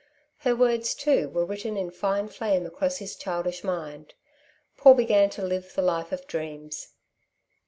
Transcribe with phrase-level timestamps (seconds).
[0.37, 4.15] Her words, too, were written in fine flame across his childish mind.
[4.75, 6.93] Paul began to live the life of dreams.